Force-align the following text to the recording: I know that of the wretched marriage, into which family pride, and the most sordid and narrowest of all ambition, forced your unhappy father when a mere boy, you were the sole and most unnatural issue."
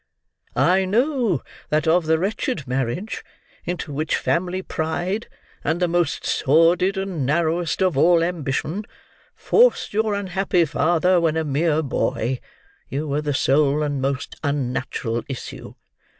I 0.55 0.85
know 0.85 1.43
that 1.69 1.87
of 1.87 2.07
the 2.07 2.17
wretched 2.17 2.65
marriage, 2.65 3.23
into 3.65 3.93
which 3.93 4.15
family 4.15 4.63
pride, 4.63 5.27
and 5.63 5.79
the 5.79 5.87
most 5.87 6.25
sordid 6.25 6.97
and 6.97 7.23
narrowest 7.23 7.83
of 7.83 7.95
all 7.95 8.23
ambition, 8.23 8.85
forced 9.35 9.93
your 9.93 10.15
unhappy 10.15 10.65
father 10.65 11.21
when 11.21 11.37
a 11.37 11.43
mere 11.43 11.83
boy, 11.83 12.39
you 12.89 13.07
were 13.07 13.21
the 13.21 13.35
sole 13.35 13.83
and 13.83 14.01
most 14.01 14.35
unnatural 14.43 15.21
issue." 15.29 15.75